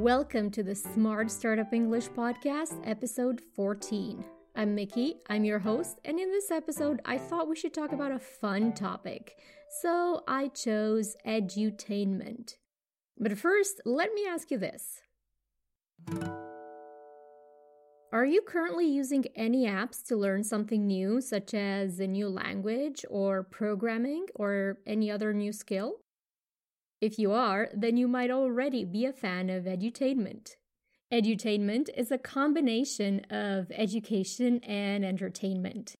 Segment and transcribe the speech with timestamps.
[0.00, 4.24] Welcome to the Smart Startup English Podcast, episode 14.
[4.56, 8.10] I'm Mickey, I'm your host, and in this episode, I thought we should talk about
[8.10, 9.36] a fun topic.
[9.82, 12.54] So I chose edutainment.
[13.18, 15.02] But first, let me ask you this
[18.10, 23.04] Are you currently using any apps to learn something new, such as a new language
[23.10, 25.98] or programming or any other new skill?
[27.00, 30.56] If you are, then you might already be a fan of edutainment.
[31.12, 35.96] Edutainment is a combination of education and entertainment.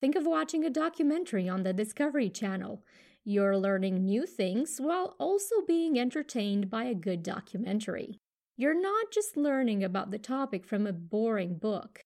[0.00, 2.82] Think of watching a documentary on the Discovery Channel.
[3.24, 8.18] You're learning new things while also being entertained by a good documentary.
[8.56, 12.04] You're not just learning about the topic from a boring book.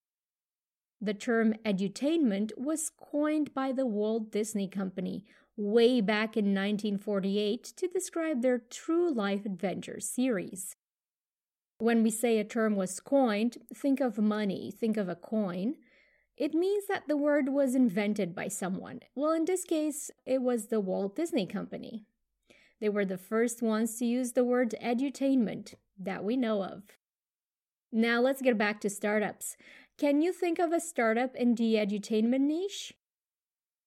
[1.01, 5.25] The term edutainment was coined by the Walt Disney Company
[5.57, 10.77] way back in 1948 to describe their true life adventure series.
[11.79, 15.77] When we say a term was coined, think of money, think of a coin.
[16.37, 19.01] It means that the word was invented by someone.
[19.15, 22.05] Well, in this case, it was the Walt Disney Company.
[22.81, 26.83] They were the first ones to use the word edutainment that we know of.
[27.91, 29.57] Now let's get back to startups.
[29.99, 32.93] Can you think of a startup in the edutainment niche?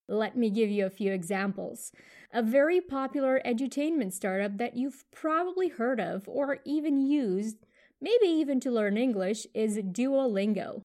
[0.10, 1.92] Let me give you a few examples.
[2.34, 7.58] A very popular edutainment startup that you've probably heard of or even used,
[8.02, 10.82] maybe even to learn English, is Duolingo.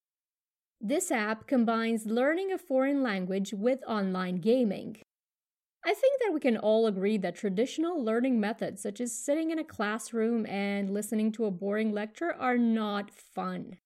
[0.79, 4.97] This app combines learning a foreign language with online gaming.
[5.83, 9.57] I think that we can all agree that traditional learning methods, such as sitting in
[9.57, 13.77] a classroom and listening to a boring lecture, are not fun.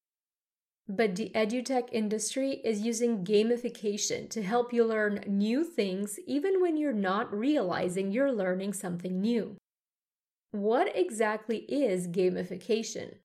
[0.92, 6.78] But the edutech industry is using gamification to help you learn new things even when
[6.78, 9.56] you're not realizing you're learning something new.
[10.52, 13.18] What exactly is gamification?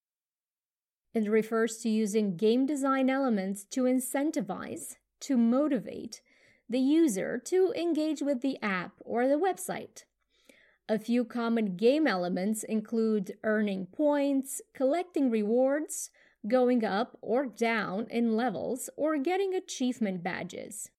[1.14, 6.20] It refers to using game design elements to incentivize, to motivate
[6.68, 10.04] the user to engage with the app or the website.
[10.86, 16.10] A few common game elements include earning points, collecting rewards,
[16.46, 20.90] going up or down in levels, or getting achievement badges.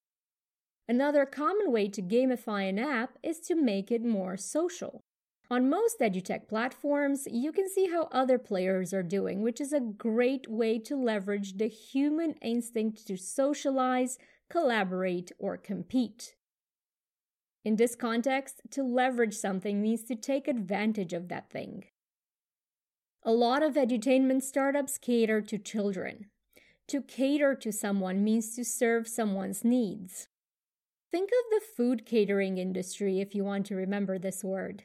[0.88, 5.04] Another common way to gamify an app is to make it more social.
[5.50, 9.80] On most edutech platforms, you can see how other players are doing, which is a
[9.80, 14.18] great way to leverage the human instinct to socialize,
[14.50, 16.36] collaborate, or compete.
[17.64, 21.86] In this context, to leverage something means to take advantage of that thing.
[23.28, 26.28] A lot of edutainment startups cater to children.
[26.90, 30.28] To cater to someone means to serve someone's needs.
[31.12, 34.84] Think of the food catering industry if you want to remember this word.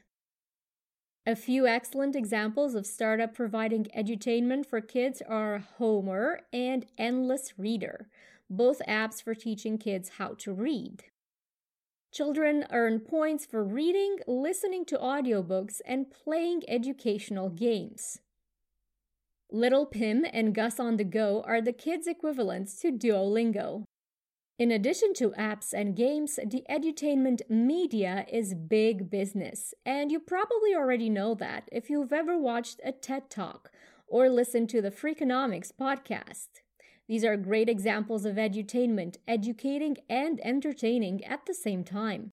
[1.27, 8.09] A few excellent examples of startup providing edutainment for kids are Homer and Endless Reader,
[8.49, 11.05] both apps for teaching kids how to read.
[12.11, 18.21] Children earn points for reading, listening to audiobooks, and playing educational games.
[19.53, 23.83] Little Pim and Gus on the Go are the kids' equivalents to Duolingo.
[24.61, 30.73] In addition to apps and games, the edutainment media is big business, and you probably
[30.75, 33.73] already know that if you've ever watched a TED Talk
[34.07, 36.61] or listened to the Freakonomics podcast.
[37.09, 42.31] These are great examples of edutainment, educating and entertaining at the same time.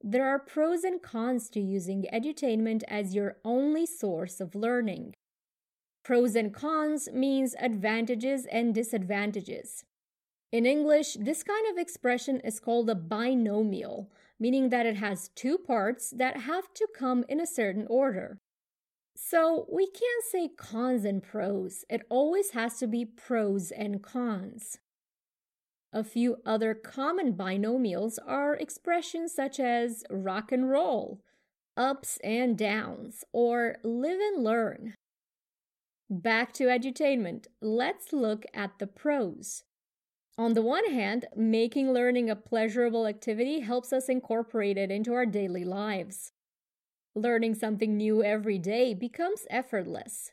[0.00, 5.14] There are pros and cons to using edutainment as your only source of learning.
[6.04, 9.84] Pros and cons means advantages and disadvantages.
[10.50, 15.56] In English, this kind of expression is called a binomial, meaning that it has two
[15.56, 18.38] parts that have to come in a certain order.
[19.14, 24.78] So we can't say cons and pros, it always has to be pros and cons.
[25.92, 31.20] A few other common binomials are expressions such as rock and roll,
[31.76, 34.94] ups and downs, or live and learn.
[36.14, 37.46] Back to edutainment.
[37.62, 39.62] Let's look at the pros.
[40.36, 45.24] On the one hand, making learning a pleasurable activity helps us incorporate it into our
[45.24, 46.32] daily lives.
[47.14, 50.32] Learning something new every day becomes effortless.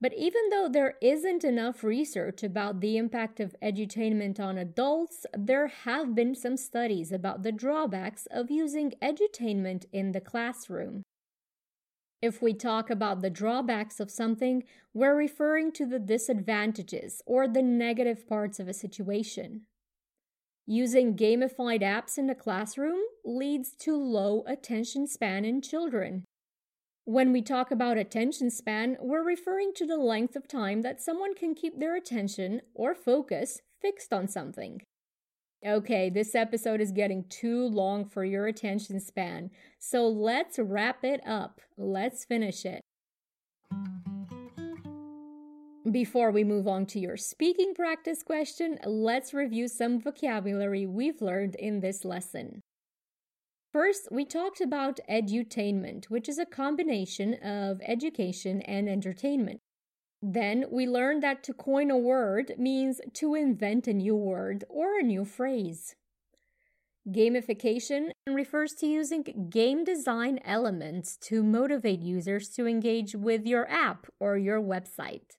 [0.00, 5.66] But even though there isn't enough research about the impact of edutainment on adults, there
[5.66, 11.02] have been some studies about the drawbacks of using edutainment in the classroom.
[12.22, 17.62] If we talk about the drawbacks of something, we're referring to the disadvantages or the
[17.62, 19.62] negative parts of a situation.
[20.66, 26.24] Using gamified apps in the classroom leads to low attention span in children.
[27.04, 31.34] When we talk about attention span, we're referring to the length of time that someone
[31.34, 34.82] can keep their attention or focus fixed on something.
[35.66, 41.20] Okay, this episode is getting too long for your attention span, so let's wrap it
[41.26, 41.60] up.
[41.76, 42.80] Let's finish it.
[45.92, 51.56] Before we move on to your speaking practice question, let's review some vocabulary we've learned
[51.56, 52.62] in this lesson.
[53.70, 59.60] First, we talked about edutainment, which is a combination of education and entertainment.
[60.22, 64.98] Then we learned that to coin a word means to invent a new word or
[64.98, 65.96] a new phrase.
[67.08, 74.06] Gamification refers to using game design elements to motivate users to engage with your app
[74.20, 75.36] or your website.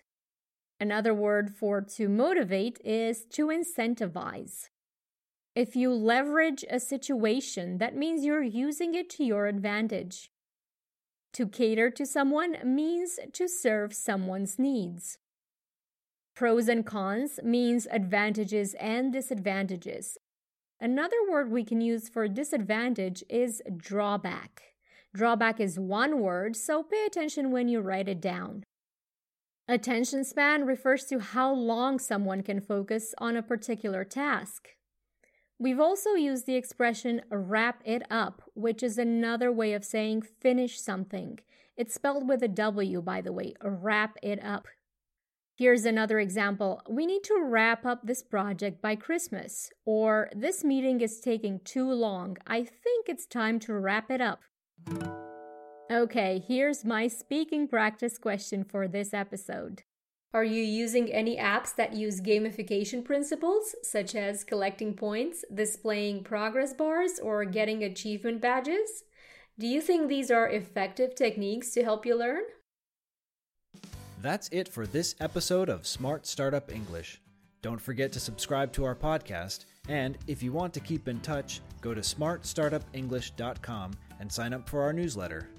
[0.80, 4.70] Another word for to motivate is to incentivize.
[5.56, 10.31] If you leverage a situation, that means you're using it to your advantage.
[11.34, 15.18] To cater to someone means to serve someone's needs.
[16.36, 20.18] Pros and cons means advantages and disadvantages.
[20.80, 24.74] Another word we can use for disadvantage is drawback.
[25.14, 28.64] Drawback is one word, so pay attention when you write it down.
[29.68, 34.70] Attention span refers to how long someone can focus on a particular task.
[35.62, 40.82] We've also used the expression wrap it up, which is another way of saying finish
[40.82, 41.38] something.
[41.78, 44.66] It's spelled with a W, by the way, wrap it up.
[45.56, 46.82] Here's another example.
[46.90, 49.70] We need to wrap up this project by Christmas.
[49.86, 52.38] Or this meeting is taking too long.
[52.48, 54.42] I think it's time to wrap it up.
[55.92, 59.84] Okay, here's my speaking practice question for this episode.
[60.34, 66.74] Are you using any apps that use gamification principles, such as collecting points, displaying progress
[66.74, 69.04] bars, or getting achievement badges?
[69.60, 72.44] Do you think these are effective techniques to help you learn?
[74.22, 77.20] That's it for this episode of Smart Startup English.
[77.62, 81.60] Don't forget to subscribe to our podcast, and if you want to keep in touch,
[81.82, 83.92] go to smartstartupenglish.com
[84.22, 85.50] and sign up for our newsletter.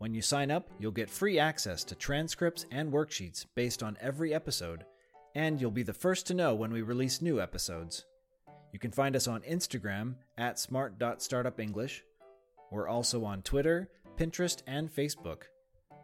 [0.00, 4.32] When you sign up, you'll get free access to transcripts and worksheets based on every
[4.32, 4.86] episode,
[5.34, 8.06] and you'll be the first to know when we release new episodes.
[8.72, 12.00] You can find us on Instagram at smart.startupenglish.
[12.70, 15.42] We're also on Twitter, Pinterest, and Facebook.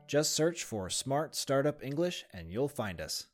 [0.07, 3.29] Just search for Smart Startup English and you'll find us.